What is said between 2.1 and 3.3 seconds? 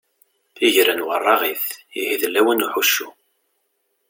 d lawan n uḥuccu.